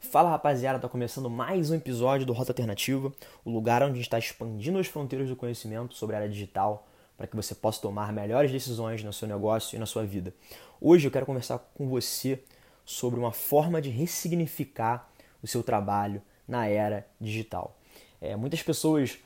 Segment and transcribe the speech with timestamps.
[0.00, 3.12] Fala rapaziada, tá começando mais um episódio do Rota Alternativa,
[3.44, 6.86] o lugar onde a gente está expandindo as fronteiras do conhecimento sobre a área digital
[7.16, 10.32] para que você possa tomar melhores decisões no seu negócio e na sua vida.
[10.80, 12.42] Hoje eu quero conversar com você
[12.84, 15.10] sobre uma forma de ressignificar
[15.42, 17.76] o seu trabalho na era digital.
[18.20, 19.18] É, muitas pessoas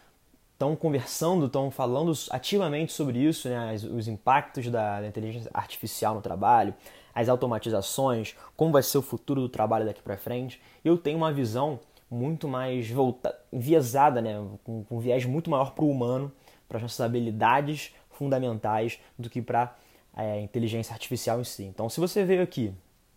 [0.53, 6.23] estão conversando, estão falando ativamente sobre isso, né, os impactos da, da inteligência artificial no
[6.23, 6.75] trabalho,
[7.15, 10.61] as automatizações, como vai ser o futuro do trabalho daqui para frente.
[10.85, 11.81] Eu tenho uma visão
[12.11, 14.35] muito mais voltada, enviesada, né,
[14.65, 16.31] com, com um viés muito maior para o humano,
[16.69, 19.75] para as nossas habilidades fundamentais, do que para
[20.15, 21.65] a é, inteligência artificial em si.
[21.65, 22.73] Então, se você veio aqui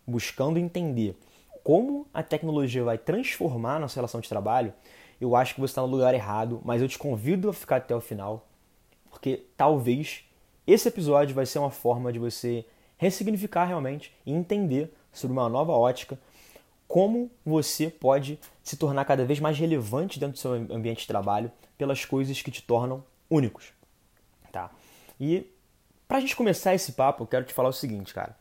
[0.06, 1.18] buscando entender
[1.62, 4.72] como a tecnologia vai transformar a nossa relação de trabalho,
[5.20, 7.94] eu acho que você está no lugar errado, mas eu te convido a ficar até
[7.94, 8.46] o final,
[9.10, 10.24] porque talvez
[10.66, 12.64] esse episódio vai ser uma forma de você
[12.96, 16.18] ressignificar realmente e entender sobre uma nova ótica
[16.86, 21.50] como você pode se tornar cada vez mais relevante dentro do seu ambiente de trabalho
[21.76, 23.72] pelas coisas que te tornam únicos,
[24.52, 24.70] tá?
[25.20, 25.50] E
[26.06, 28.36] para a gente começar esse papo, eu quero te falar o seguinte, cara.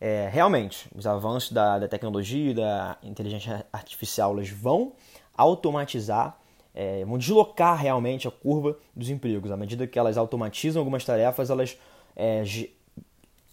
[0.00, 4.92] É, realmente, os avanços da, da tecnologia e da inteligência artificial eles vão
[5.36, 6.36] automatizar,
[6.74, 9.50] é, vão deslocar realmente a curva dos empregos.
[9.50, 11.78] À medida que elas automatizam algumas tarefas, elas
[12.16, 12.42] é,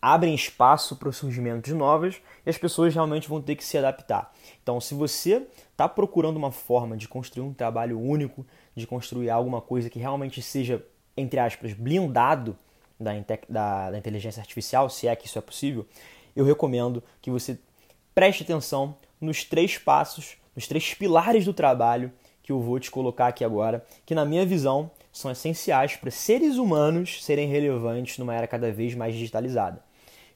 [0.01, 3.77] abrem espaço para o surgimento de novas e as pessoas realmente vão ter que se
[3.77, 4.33] adaptar.
[4.63, 9.61] Então, se você está procurando uma forma de construir um trabalho único, de construir alguma
[9.61, 10.83] coisa que realmente seja,
[11.15, 12.57] entre aspas, blindado
[12.99, 13.11] da,
[13.47, 15.85] da, da inteligência artificial, se é que isso é possível,
[16.35, 17.59] eu recomendo que você
[18.15, 23.27] preste atenção nos três passos, nos três pilares do trabalho que eu vou te colocar
[23.27, 28.47] aqui agora, que na minha visão são essenciais para seres humanos serem relevantes numa era
[28.47, 29.83] cada vez mais digitalizada.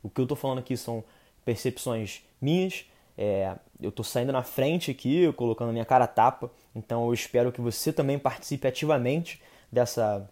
[0.06, 1.04] O que eu estou falando aqui são
[1.44, 2.86] percepções minhas.
[3.18, 6.52] É, eu estou saindo na frente aqui, colocando a minha cara tapa.
[6.76, 10.30] Então eu espero que você também participe ativamente dessa,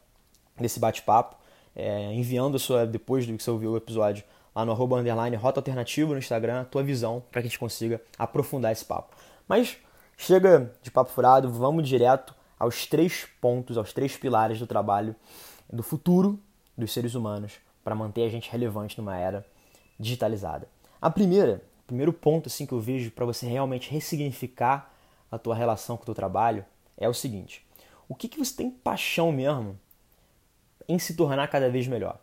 [0.60, 1.36] desse bate-papo,
[1.76, 4.24] é, enviando a sua, depois do que você ouviu o episódio,
[4.56, 7.58] lá no arroba underline rota alternativa no Instagram, a tua visão, para que a gente
[7.58, 9.16] consiga aprofundar esse papo.
[9.48, 9.76] Mas
[10.16, 15.16] chega de papo furado, vamos direto aos três pontos, aos três pilares do trabalho
[15.72, 16.40] do futuro
[16.78, 17.54] dos seres humanos
[17.84, 19.44] para manter a gente relevante numa era
[20.00, 20.68] digitalizada.
[21.02, 24.92] A primeira, o primeiro ponto assim que eu vejo para você realmente ressignificar
[25.32, 26.66] a tua relação com o teu trabalho
[26.98, 27.66] é o seguinte:
[28.08, 29.80] o que, que você tem paixão mesmo
[30.88, 32.20] em se tornar cada vez melhor?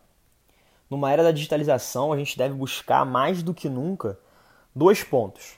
[0.89, 4.19] Numa era da digitalização, a gente deve buscar mais do que nunca
[4.75, 5.57] dois pontos.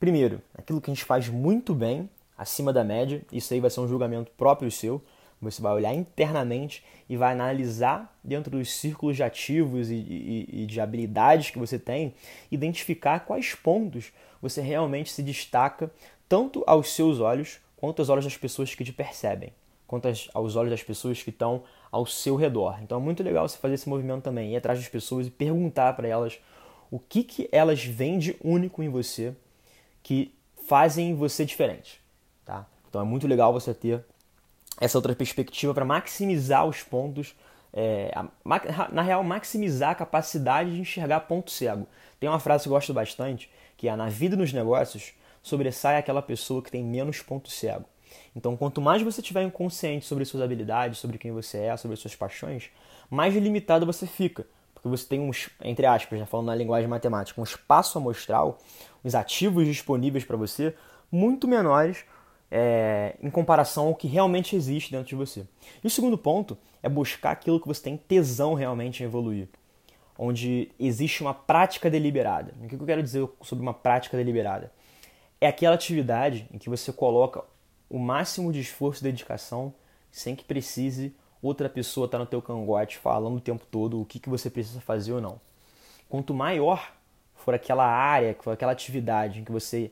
[0.00, 3.80] Primeiro, aquilo que a gente faz muito bem, acima da média, isso aí vai ser
[3.80, 5.02] um julgamento próprio seu.
[5.40, 10.66] Você vai olhar internamente e vai analisar dentro dos círculos de ativos e, e, e
[10.66, 12.14] de habilidades que você tem,
[12.50, 15.90] identificar quais pontos você realmente se destaca
[16.28, 19.52] tanto aos seus olhos quanto aos olhos das pessoas que te percebem,
[19.86, 21.62] quanto aos olhos das pessoas que estão
[21.92, 22.82] ao seu redor.
[22.82, 25.92] Então é muito legal você fazer esse movimento também, ir atrás das pessoas e perguntar
[25.94, 26.38] para elas
[26.90, 29.34] o que, que elas veem de único em você
[30.02, 30.34] que
[30.66, 32.00] fazem você diferente.
[32.44, 32.66] Tá?
[32.88, 34.04] Então é muito legal você ter
[34.80, 37.34] essa outra perspectiva para maximizar os pontos,
[37.72, 38.12] é,
[38.92, 41.86] na real, maximizar a capacidade de enxergar ponto cego.
[42.20, 45.12] Tem uma frase que eu gosto bastante, que é: na vida e nos negócios,
[45.42, 47.84] sobressai aquela pessoa que tem menos ponto cego.
[48.34, 52.14] Então, quanto mais você tiver inconsciente sobre suas habilidades, sobre quem você é, sobre suas
[52.14, 52.70] paixões,
[53.10, 54.46] mais limitado você fica.
[54.72, 58.58] Porque você tem uns, entre aspas, já falando na linguagem matemática, um espaço amostral,
[59.02, 60.74] os ativos disponíveis para você
[61.10, 62.04] muito menores
[62.56, 65.44] é, em comparação ao que realmente existe dentro de você.
[65.82, 69.48] E o segundo ponto é buscar aquilo que você tem tesão realmente em evoluir,
[70.16, 72.54] onde existe uma prática deliberada.
[72.62, 74.70] O que eu quero dizer sobre uma prática deliberada?
[75.40, 77.42] É aquela atividade em que você coloca
[77.90, 79.74] o máximo de esforço e dedicação
[80.12, 84.20] sem que precise outra pessoa estar no teu cangote falando o tempo todo o que,
[84.20, 85.40] que você precisa fazer ou não.
[86.08, 86.92] Quanto maior
[87.34, 89.90] for aquela área, for aquela atividade em que você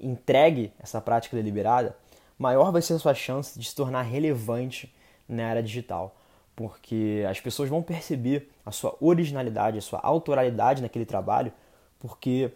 [0.00, 1.96] entregue essa prática deliberada,
[2.38, 4.94] maior vai ser a sua chance de se tornar relevante
[5.28, 6.16] na era digital.
[6.56, 11.52] Porque as pessoas vão perceber a sua originalidade, a sua autoralidade naquele trabalho,
[11.98, 12.52] porque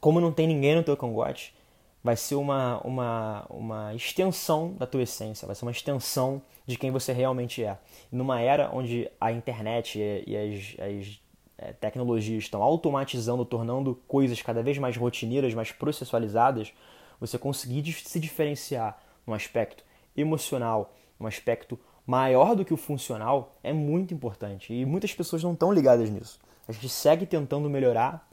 [0.00, 1.54] como não tem ninguém no teu cangote,
[2.02, 6.90] vai ser uma, uma, uma extensão da tua essência, vai ser uma extensão de quem
[6.90, 7.78] você realmente é.
[8.10, 11.20] numa era onde a internet e, as, as
[11.60, 16.72] é, tecnologias estão automatizando, tornando coisas cada vez mais rotineiras, mais processualizadas,
[17.20, 19.84] você conseguir se diferenciar no aspecto
[20.16, 24.72] emocional, no aspecto maior do que o funcional, é muito importante.
[24.72, 26.40] E muitas pessoas não estão ligadas nisso.
[26.66, 28.26] A gente segue tentando melhorar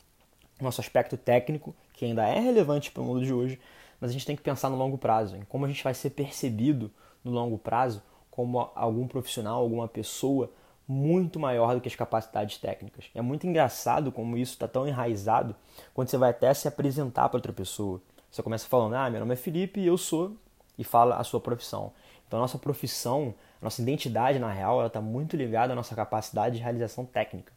[0.62, 3.60] nosso aspecto técnico, que ainda é relevante para o mundo de hoje,
[4.00, 6.12] mas a gente tem que pensar no longo prazo, em como a gente vai ser
[6.12, 6.90] percebido
[7.24, 8.02] no longo prazo
[8.32, 10.50] como algum profissional, alguma pessoa
[10.88, 13.06] muito maior do que as capacidades técnicas.
[13.14, 15.56] É muito engraçado como isso está tão enraizado
[15.94, 18.02] quando você vai até se apresentar para outra pessoa.
[18.32, 20.36] Você começa falando, ah, meu nome é Felipe e eu sou,
[20.78, 21.92] e fala a sua profissão.
[22.28, 25.96] Então, a nossa profissão, a nossa identidade, na real, ela está muito ligada à nossa
[25.96, 27.52] capacidade de realização técnica.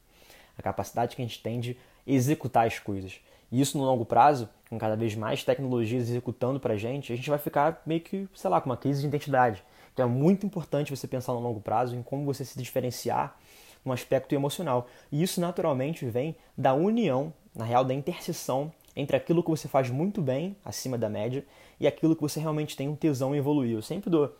[0.56, 3.20] A capacidade que a gente tem de executar as coisas.
[3.50, 7.16] E isso no longo prazo, com cada vez mais tecnologias executando para a gente, a
[7.16, 9.62] gente vai ficar meio que, sei lá, com uma crise de identidade.
[9.92, 13.36] Então é muito importante você pensar no longo prazo em como você se diferenciar
[13.84, 14.86] no aspecto emocional.
[15.10, 19.88] E isso naturalmente vem da união, na real, da interseção entre aquilo que você faz
[19.88, 21.44] muito bem, acima da média,
[21.78, 23.72] e aquilo que você realmente tem um tesão em evoluir.
[23.72, 24.34] Eu sempre dou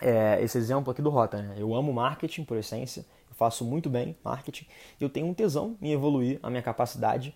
[0.00, 1.42] é, esse exemplo aqui do Rota.
[1.42, 1.56] Né?
[1.58, 4.66] Eu amo marketing, por essência, eu faço muito bem marketing,
[5.00, 7.34] e eu tenho um tesão em evoluir a minha capacidade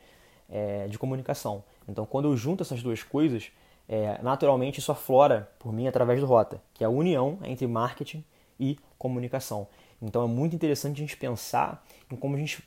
[0.49, 1.65] é, de comunicação.
[1.89, 3.51] Então, quando eu junto essas duas coisas,
[3.89, 8.25] é, naturalmente isso aflora por mim através do Rota, que é a união entre marketing
[8.59, 9.67] e comunicação.
[10.01, 12.63] Então é muito interessante a gente pensar em como a gente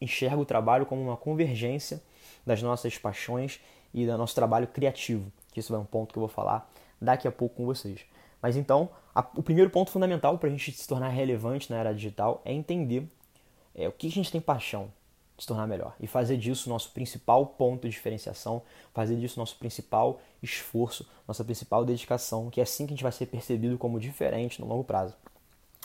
[0.00, 2.02] enxerga o trabalho como uma convergência
[2.46, 3.60] das nossas paixões
[3.92, 6.70] e do nosso trabalho criativo, que isso é um ponto que eu vou falar
[7.00, 8.00] daqui a pouco com vocês.
[8.40, 11.92] Mas então, a, o primeiro ponto fundamental para a gente se tornar relevante na era
[11.92, 13.06] digital é entender
[13.74, 14.90] é, o que a gente tem paixão,
[15.40, 20.20] se tornar melhor e fazer disso nosso principal ponto de diferenciação, fazer disso nosso principal
[20.42, 24.60] esforço, nossa principal dedicação, que é assim que a gente vai ser percebido como diferente
[24.60, 25.14] no longo prazo.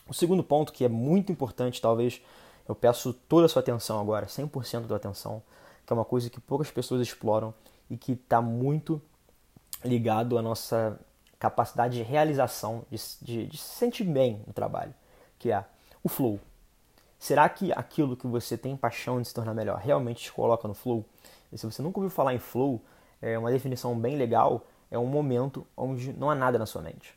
[0.07, 2.22] O segundo ponto, que é muito importante, talvez
[2.68, 5.42] eu peço toda a sua atenção agora, 100% da atenção,
[5.86, 7.54] que é uma coisa que poucas pessoas exploram
[7.90, 9.01] e que está muito
[9.84, 11.00] ligado à nossa
[11.40, 14.94] capacidade de realização, de, de, de se sentir bem no trabalho,
[15.40, 15.63] que é
[16.04, 16.40] o flow.
[17.25, 20.75] Será que aquilo que você tem paixão de se tornar melhor realmente te coloca no
[20.75, 21.04] flow?
[21.51, 22.80] E se você nunca ouviu falar em flow,
[23.19, 27.16] é uma definição bem legal, é um momento onde não há nada na sua mente.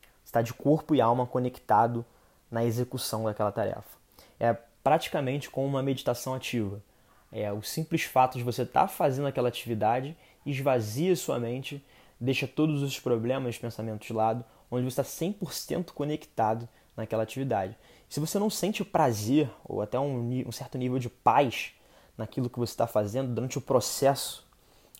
[0.00, 2.06] Você está de corpo e alma conectado
[2.50, 3.98] na execução daquela tarefa.
[4.40, 6.82] É praticamente como uma meditação ativa.
[7.30, 11.84] É o simples fato de você estar tá fazendo aquela atividade esvazia sua mente,
[12.18, 17.76] deixa todos os problemas, pensamentos de lado, onde você está 100% conectado naquela atividade.
[18.08, 21.72] Se você não sente prazer ou até um, um certo nível de paz
[22.16, 24.46] naquilo que você está fazendo durante o processo,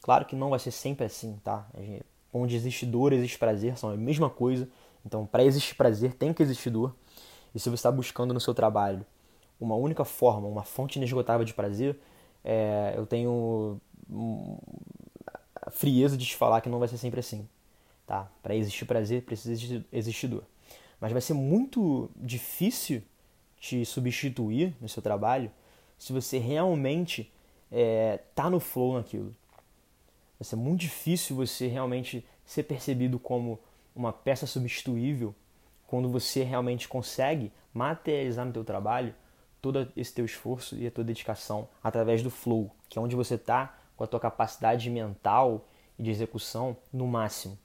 [0.03, 1.67] claro que não vai ser sempre assim, tá?
[2.33, 4.69] Onde existe dor, existe prazer, são a mesma coisa.
[5.07, 6.95] Então, para existir prazer, tem que existir dor.
[7.55, 9.07] E se você está buscando no seu trabalho
[9.61, 11.97] uma única forma, uma fonte inesgotável de prazer,
[12.45, 13.81] é, eu tenho
[15.63, 17.49] a frieza de te falar que não vai ser sempre assim.
[18.07, 18.29] Tá?
[18.43, 20.45] Para existir prazer, precisa existir dor
[21.01, 23.03] mas vai ser muito difícil
[23.59, 25.51] te substituir no seu trabalho
[25.99, 27.33] se você realmente
[27.71, 29.35] é, tá no flow naquilo.
[30.39, 33.59] Vai ser muito difícil você realmente ser percebido como
[33.95, 35.35] uma peça substituível
[35.87, 39.15] quando você realmente consegue materializar no teu trabalho
[39.61, 43.37] todo esse teu esforço e a tua dedicação através do flow, que é onde você
[43.37, 45.67] está com a tua capacidade mental
[45.99, 47.59] e de execução no máximo,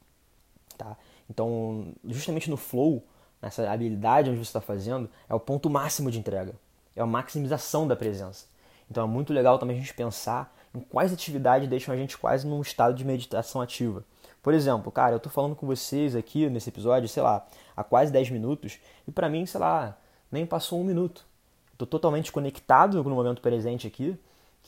[0.77, 0.95] tá?
[1.29, 3.03] Então, justamente no flow,
[3.41, 6.53] nessa habilidade onde você está fazendo, é o ponto máximo de entrega.
[6.95, 8.45] É a maximização da presença.
[8.89, 12.45] Então é muito legal também a gente pensar em quais atividades deixam a gente quase
[12.45, 14.03] num estado de meditação ativa.
[14.41, 18.11] Por exemplo, cara, eu estou falando com vocês aqui nesse episódio, sei lá, há quase
[18.11, 19.97] 10 minutos, e para mim, sei lá,
[20.31, 21.25] nem passou um minuto.
[21.73, 24.17] Estou totalmente conectado no momento presente aqui,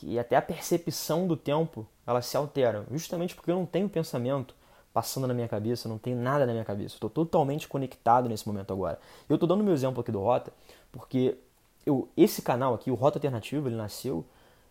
[0.03, 4.55] e até a percepção do tempo ela se altera, justamente porque eu não tenho pensamento,
[4.93, 6.95] passando na minha cabeça, não tem nada na minha cabeça.
[6.95, 8.99] Estou totalmente conectado nesse momento agora.
[9.29, 10.51] Eu estou dando meu exemplo aqui do Rota,
[10.91, 11.37] porque
[11.85, 14.25] eu, esse canal aqui, o Rota Alternativo, ele nasceu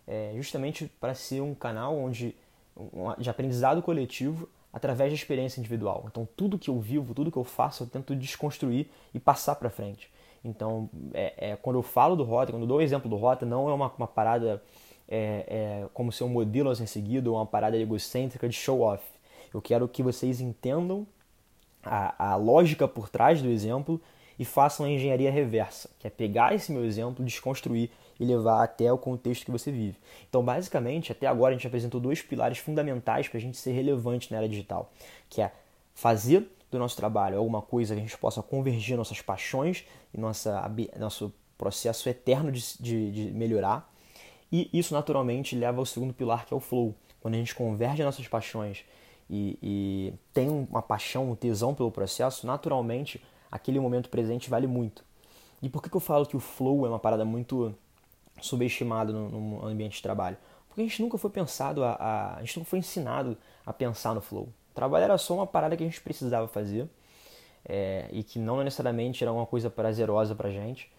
[0.07, 2.35] é, justamente para ser um canal onde
[2.75, 6.05] um, de aprendizado coletivo através da experiência individual.
[6.07, 9.69] Então, tudo que eu vivo, tudo que eu faço, eu tento desconstruir e passar para
[9.69, 10.09] frente.
[10.43, 13.45] Então, é, é, quando eu falo do Rota, quando eu dou o exemplo do Rota,
[13.45, 14.61] não é uma, uma parada
[15.07, 19.03] é, é, como ser um modelo a ser seguido ou uma parada egocêntrica de show-off.
[19.53, 21.05] Eu quero que vocês entendam
[21.83, 23.99] a, a lógica por trás do exemplo
[24.39, 27.89] e façam a engenharia reversa, que é pegar esse meu exemplo, desconstruir
[28.19, 29.97] e levar até o contexto que você vive.
[30.29, 34.31] Então, basicamente, até agora a gente apresentou dois pilares fundamentais para a gente ser relevante
[34.31, 34.91] na era digital,
[35.29, 35.51] que é
[35.93, 40.71] fazer do nosso trabalho alguma coisa que a gente possa convergir nossas paixões e nossa,
[40.97, 43.91] nosso processo eterno de, de, de melhorar.
[44.51, 46.95] E isso naturalmente leva ao segundo pilar, que é o flow.
[47.19, 48.83] Quando a gente converge nossas paixões
[49.31, 55.05] e, e tem uma paixão, um tesão pelo processo, naturalmente aquele momento presente vale muito.
[55.61, 57.73] E por que, que eu falo que o flow é uma parada muito
[58.41, 60.35] subestimada no, no ambiente de trabalho?
[60.67, 64.13] Porque a gente nunca foi pensado a, a, a gente nunca foi ensinado a pensar
[64.13, 64.49] no flow.
[64.75, 66.89] trabalho era só uma parada que a gente precisava fazer
[67.63, 70.91] é, e que não necessariamente era uma coisa prazerosa pra gente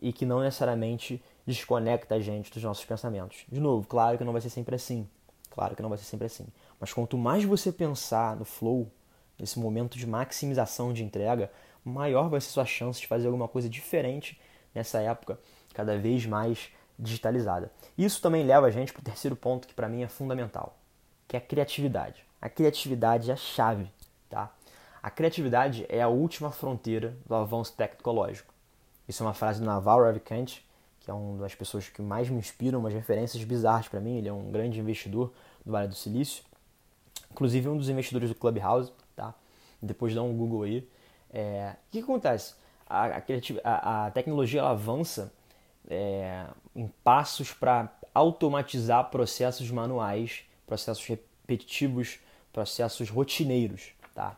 [0.00, 3.44] e que não necessariamente desconecta a gente dos nossos pensamentos.
[3.50, 5.08] De novo, claro que não vai ser sempre assim.
[5.50, 6.46] Claro que não vai ser sempre assim.
[6.80, 8.90] Mas quanto mais você pensar no flow,
[9.38, 11.50] nesse momento de maximização de entrega,
[11.84, 14.40] maior vai ser sua chance de fazer alguma coisa diferente
[14.74, 15.38] nessa época
[15.74, 17.70] cada vez mais digitalizada.
[17.96, 20.76] Isso também leva a gente para o terceiro ponto que para mim é fundamental,
[21.26, 22.24] que é a criatividade.
[22.40, 23.90] A criatividade é a chave,
[24.28, 24.52] tá?
[25.02, 28.52] A criatividade é a última fronteira do avanço tecnológico.
[29.08, 30.58] Isso é uma frase do Naval Ravikant,
[31.00, 34.18] que é uma das pessoas que mais me inspiram, umas referências bizarras para mim.
[34.18, 35.32] Ele é um grande investidor
[35.64, 36.42] do Vale do Silício,
[37.30, 39.34] inclusive um dos investidores do Clubhouse, tá?
[39.80, 40.88] Depois dá um Google aí.
[41.30, 41.74] É...
[41.88, 42.54] O que, acontece?
[42.88, 43.20] A,
[43.64, 45.32] a, a, tecnologia ela avança
[45.88, 52.18] é, em passos para automatizar processos manuais, processos repetitivos,
[52.52, 54.36] processos rotineiros, tá?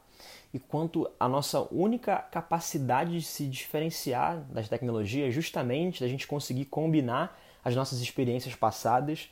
[0.53, 6.65] E quanto a nossa única capacidade de se diferenciar das tecnologias, justamente da gente conseguir
[6.65, 9.31] combinar as nossas experiências passadas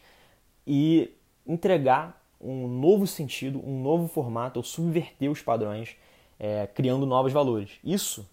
[0.67, 1.13] e
[1.47, 5.97] entregar um novo sentido, um novo formato, ou subverter os padrões,
[6.39, 7.71] é, criando novos valores.
[7.85, 8.29] Isso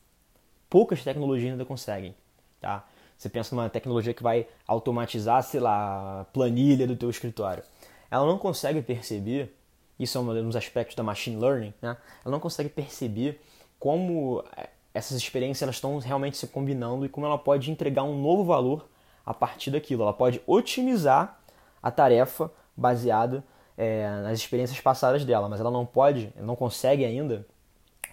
[0.70, 2.14] poucas tecnologias ainda conseguem,
[2.60, 2.86] tá?
[3.18, 7.64] Você pensa numa tecnologia que vai automatizar, sei lá, a planilha do teu escritório.
[8.12, 9.56] Ela não consegue perceber,
[9.98, 11.96] isso é um dos aspectos da machine learning, né?
[12.24, 13.42] Ela não consegue perceber
[13.80, 18.22] como é, essas experiências elas estão realmente se combinando e como ela pode entregar um
[18.22, 18.86] novo valor
[19.26, 20.04] a partir daquilo.
[20.04, 21.40] Ela pode otimizar
[21.82, 23.44] a tarefa baseada
[23.78, 27.46] é, nas experiências passadas dela, mas ela não pode, não consegue ainda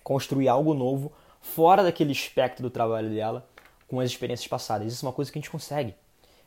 [0.03, 3.47] construir algo novo fora daquele espectro do trabalho dela
[3.87, 4.93] com as experiências passadas.
[4.93, 5.95] Isso é uma coisa que a gente consegue.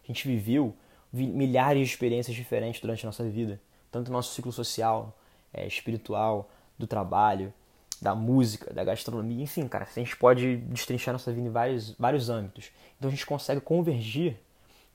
[0.03, 0.75] A gente viveu
[1.12, 5.17] milhares de experiências diferentes durante a nossa vida, tanto no nosso ciclo social,
[5.53, 7.53] é, espiritual, do trabalho,
[8.01, 12.29] da música, da gastronomia, enfim, cara, a gente pode destrinchar nossa vida em vários, vários
[12.29, 12.69] âmbitos.
[12.98, 14.38] Então a gente consegue convergir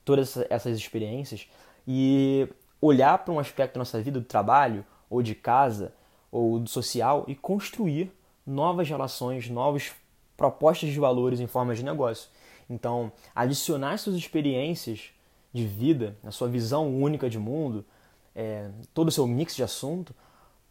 [0.05, 1.47] todas essas experiências
[1.87, 2.47] e
[2.81, 5.93] olhar para um aspecto da nossa vida, do trabalho, ou de casa,
[6.31, 8.11] ou do social, e construir
[8.45, 9.91] novas relações, novas
[10.35, 12.29] propostas de valores em forma de negócio.
[12.69, 15.11] Então, adicionar suas experiências
[15.53, 17.85] de vida, a sua visão única de mundo,
[18.33, 20.15] é, todo o seu mix de assunto,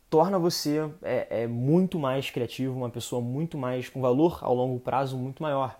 [0.09, 4.81] torna você é, é, muito mais criativo, uma pessoa muito mais com valor ao longo
[4.81, 5.79] prazo muito maior.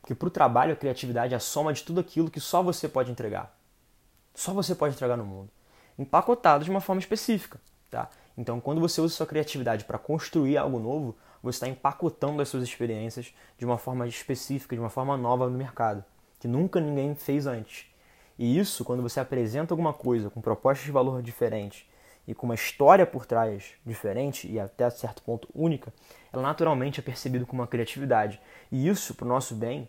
[0.00, 2.88] Porque para o trabalho a criatividade é a soma de tudo aquilo que só você
[2.88, 3.56] pode entregar.
[4.34, 5.50] Só você pode entregar no mundo.
[6.00, 7.60] Empacotado de uma forma específica.
[7.90, 8.08] Tá?
[8.38, 12.62] Então, quando você usa sua criatividade para construir algo novo, você está empacotando as suas
[12.62, 16.02] experiências de uma forma específica, de uma forma nova no mercado,
[16.38, 17.84] que nunca ninguém fez antes.
[18.38, 21.84] E isso, quando você apresenta alguma coisa com propostas de valor diferentes
[22.26, 25.92] e com uma história por trás diferente e até certo ponto única,
[26.32, 28.40] ela naturalmente é percebido com uma criatividade.
[28.72, 29.86] E isso, para o nosso bem,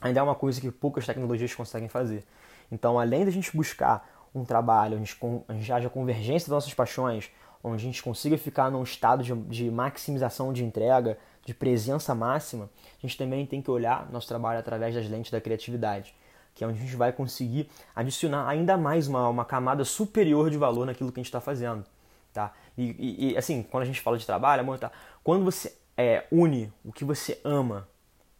[0.00, 2.24] ainda é uma coisa que poucas tecnologias conseguem fazer.
[2.70, 5.16] Então, além da gente buscar um trabalho onde
[5.48, 7.30] a gente haja convergência das nossas paixões,
[7.62, 12.68] onde a gente consiga ficar num estado de, de maximização de entrega, de presença máxima,
[12.98, 16.14] a gente também tem que olhar nosso trabalho através das lentes da criatividade,
[16.54, 20.58] que é onde a gente vai conseguir adicionar ainda mais uma, uma camada superior de
[20.58, 21.84] valor naquilo que a gente está fazendo.
[22.32, 22.52] Tá?
[22.76, 24.90] E, e, e, assim, quando a gente fala de trabalho, amor, tá?
[25.22, 27.86] quando você é, une o que você ama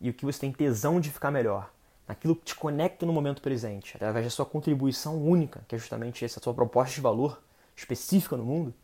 [0.01, 1.71] e o que você tem tesão de ficar melhor,
[2.07, 6.25] naquilo que te conecta no momento presente, através da sua contribuição única, que é justamente
[6.25, 7.41] essa sua proposta de valor
[7.77, 8.75] específica no mundo,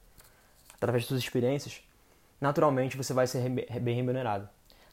[0.74, 1.82] através das suas experiências,
[2.40, 4.48] naturalmente você vai ser bem remunerado.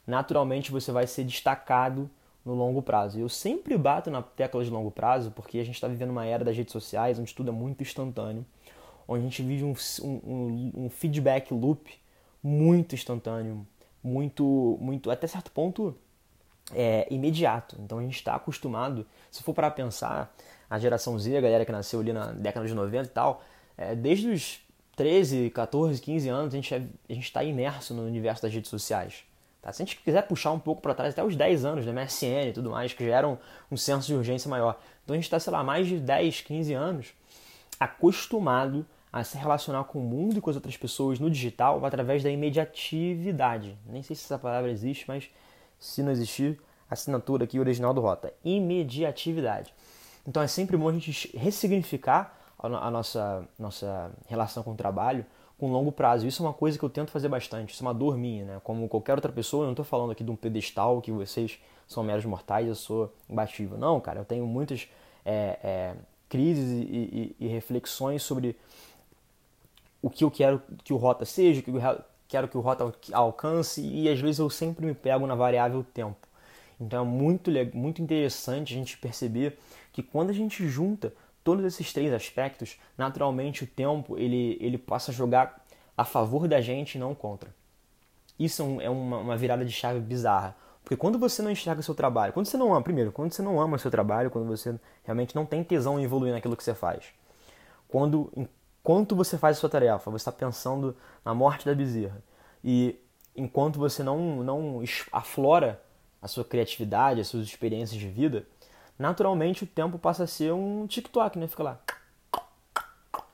[0.06, 2.10] Naturalmente você vai ser destacado
[2.44, 3.18] no longo prazo.
[3.18, 6.44] Eu sempre bato na tecla de longo prazo porque a gente está vivendo uma era
[6.44, 8.46] das redes sociais onde tudo é muito instantâneo,
[9.08, 11.92] onde a gente vive um, um, um feedback loop
[12.42, 13.66] muito instantâneo,
[14.02, 15.96] muito, muito até certo ponto
[16.74, 17.76] é, imediato.
[17.80, 20.34] Então a gente está acostumado, se for para pensar,
[20.68, 23.42] a geração Z, a galera que nasceu ali na década de 90 e tal,
[23.76, 24.60] é, desde os
[24.96, 29.24] 13, 14, 15 anos, a gente é, está imerso no universo das redes sociais.
[29.62, 29.72] Tá?
[29.72, 32.04] Se a gente quiser puxar um pouco para trás, até os 10 anos, da né,
[32.04, 33.38] MSN e tudo mais, que geram
[33.70, 34.80] um senso de urgência maior.
[35.04, 37.14] Então a gente está, sei lá, mais de 10, 15 anos
[37.78, 42.22] acostumado a se relacionar com o mundo e com as outras pessoas no digital através
[42.22, 43.76] da imediatividade.
[43.86, 45.30] Nem sei se essa palavra existe, mas
[45.78, 48.32] se não existir, assinatura aqui original do Rota.
[48.44, 49.74] Imediatividade.
[50.26, 55.24] Então é sempre bom a gente ressignificar a nossa, nossa relação com o trabalho
[55.58, 56.26] com longo prazo.
[56.26, 58.60] Isso é uma coisa que eu tento fazer bastante, isso é uma dor minha, né?
[58.62, 62.02] Como qualquer outra pessoa, eu não estou falando aqui de um pedestal que vocês são
[62.02, 63.78] meros mortais, eu sou imbatível.
[63.78, 64.88] Não, cara, eu tenho muitas
[65.24, 65.94] é, é,
[66.28, 68.56] crises e, e, e reflexões sobre
[70.02, 72.92] o que eu quero que o rota seja, o que eu quero que o rota
[73.12, 76.26] alcance e às vezes eu sempre me pego na variável tempo.
[76.80, 79.58] Então é muito, muito interessante a gente perceber
[79.92, 85.10] que quando a gente junta todos esses três aspectos, naturalmente o tempo ele, ele passa
[85.10, 85.64] a jogar
[85.96, 87.54] a favor da gente e não contra.
[88.38, 90.54] Isso é uma, uma virada de chave bizarra.
[90.82, 93.42] Porque quando você não enxerga o seu trabalho, quando você não ama, primeiro, quando você
[93.42, 96.62] não ama o seu trabalho, quando você realmente não tem tesão em evoluir naquilo que
[96.62, 97.06] você faz,
[97.88, 98.30] quando
[98.86, 102.22] enquanto você faz a sua tarefa, você está pensando na morte da bezerra,
[102.62, 102.94] e
[103.34, 105.82] enquanto você não, não aflora
[106.22, 108.46] a sua criatividade, as suas experiências de vida,
[108.96, 111.48] naturalmente o tempo passa a ser um TikTok, né?
[111.48, 111.80] Fica lá.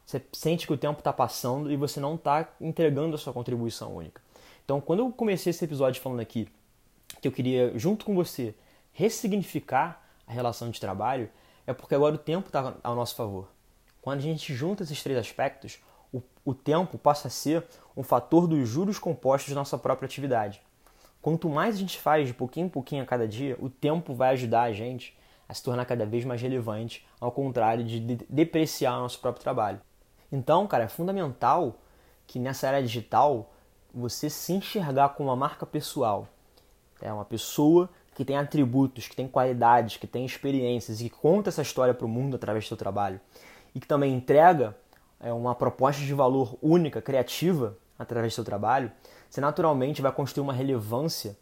[0.07, 3.95] Você sente que o tempo está passando e você não está entregando a sua contribuição
[3.95, 4.23] única.
[4.65, 6.49] Então, quando eu comecei esse episódio falando aqui
[7.21, 8.55] que eu queria, junto com você,
[8.91, 11.29] ressignificar a relação de trabalho,
[11.67, 13.49] é porque agora o tempo está ao nosso favor.
[14.03, 15.79] Quando a gente junta esses três aspectos,
[16.13, 17.65] o, o tempo passa a ser
[17.97, 20.61] um fator dos juros compostos da nossa própria atividade.
[21.23, 24.31] Quanto mais a gente faz de pouquinho em pouquinho a cada dia, o tempo vai
[24.31, 25.17] ajudar a gente
[25.49, 29.81] a se tornar cada vez mais relevante, ao contrário de depreciar o nosso próprio trabalho.
[30.33, 31.79] Então, cara, é fundamental
[32.27, 33.53] que nessa era digital
[33.95, 36.27] você se enxergar como uma marca pessoal.
[37.01, 41.51] É uma pessoa que tem atributos, que tem qualidades, que tem experiências e que conta
[41.51, 43.21] essa história para o mundo através do seu trabalho
[43.75, 44.77] e que também entrega
[45.21, 48.91] é, uma proposta de valor única, criativa, através do seu trabalho,
[49.29, 51.37] você naturalmente vai construir uma relevância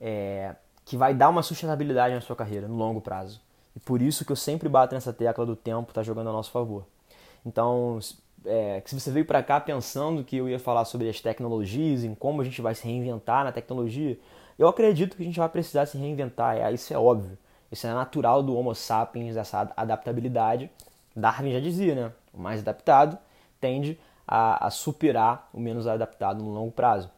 [0.00, 3.40] é, que vai dar uma sustentabilidade na sua carreira no longo prazo.
[3.74, 6.32] E por isso que eu sempre bato nessa tecla do tempo estar tá jogando a
[6.32, 6.84] nosso favor.
[7.46, 7.98] Então,
[8.44, 12.14] é, se você veio para cá pensando que eu ia falar sobre as tecnologias, em
[12.14, 14.18] como a gente vai se reinventar na tecnologia,
[14.58, 17.38] eu acredito que a gente vai precisar se reinventar, é, isso é óbvio.
[17.70, 20.68] Isso é natural do Homo sapiens, essa adaptabilidade.
[21.20, 22.12] Darwin já dizia, né?
[22.32, 23.18] O mais adaptado
[23.60, 27.10] tende a, a superar o menos adaptado no longo prazo.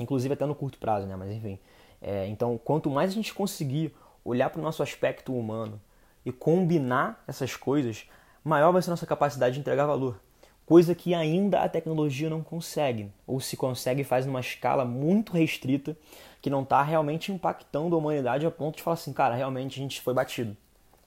[0.00, 1.16] Inclusive até no curto prazo, né?
[1.16, 1.58] Mas enfim.
[2.00, 5.80] É, então, quanto mais a gente conseguir olhar para o nosso aspecto humano
[6.24, 8.08] e combinar essas coisas,
[8.44, 10.20] maior vai ser a nossa capacidade de entregar valor.
[10.64, 15.96] Coisa que ainda a tecnologia não consegue, ou se consegue faz numa escala muito restrita,
[16.42, 19.82] que não está realmente impactando a humanidade a ponto de falar assim, cara, realmente a
[19.82, 20.56] gente foi batido.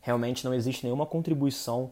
[0.01, 1.91] Realmente não existe nenhuma contribuição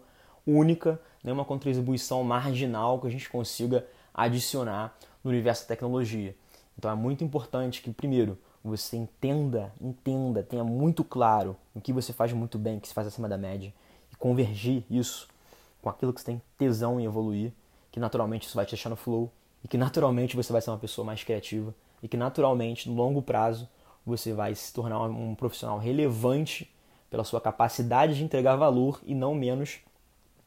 [0.49, 6.35] única, nenhuma contribuição marginal que a gente consiga adicionar no universo da tecnologia.
[6.77, 12.12] Então é muito importante que, primeiro, você entenda, entenda, tenha muito claro o que você
[12.12, 13.73] faz muito bem, que se faz acima da média,
[14.12, 15.27] e convergir isso
[15.81, 17.51] com aquilo que você tem tesão em evoluir,
[17.91, 19.31] que naturalmente isso vai te deixar no flow,
[19.63, 23.21] e que naturalmente você vai ser uma pessoa mais criativa, e que naturalmente, no longo
[23.21, 23.67] prazo,
[24.05, 26.69] você vai se tornar um profissional relevante
[27.09, 29.79] pela sua capacidade de entregar valor e não menos,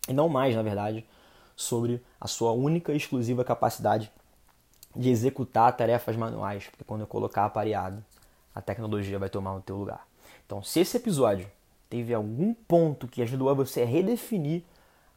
[0.09, 1.07] e não mais, na verdade,
[1.55, 4.11] sobre a sua única e exclusiva capacidade
[4.95, 8.05] de executar tarefas manuais, porque quando eu colocar apareado,
[8.55, 10.07] a tecnologia vai tomar o teu lugar.
[10.45, 11.49] Então, se esse episódio
[11.89, 14.63] teve algum ponto que ajudou a você a redefinir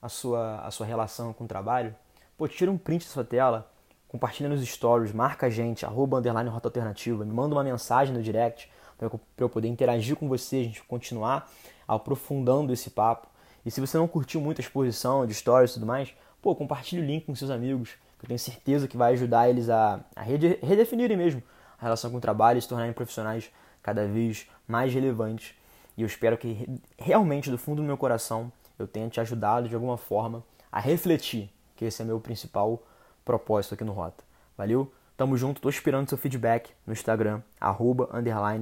[0.02, 1.96] a sua, a sua relação com o trabalho,
[2.38, 3.70] pô, tira um print da sua tela,
[4.08, 8.22] compartilha nos stories, marca a gente, arroba underline rota alternativa, me manda uma mensagem no
[8.22, 11.52] direct para eu poder interagir com você, a gente continuar
[11.86, 13.28] aprofundando esse papo.
[13.66, 17.02] E se você não curtiu muito a exposição de stories e tudo mais, pô, compartilhe
[17.02, 20.22] o link com seus amigos, que eu tenho certeza que vai ajudar eles a, a
[20.22, 21.42] redefinirem mesmo
[21.80, 23.52] a relação com o trabalho e se tornarem profissionais
[23.82, 25.56] cada vez mais relevantes.
[25.98, 29.76] E eu espero que realmente, do fundo do meu coração, eu tenha te ajudado de
[29.76, 32.82] alguma forma a refletir, que esse é meu principal
[33.24, 34.24] propósito aqui no Rota.
[34.58, 34.92] Valeu?
[35.18, 38.10] Tamo junto, tô esperando seu feedback no Instagram, arroba,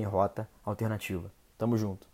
[0.08, 1.32] rota, alternativa.
[1.58, 2.13] Tamo junto.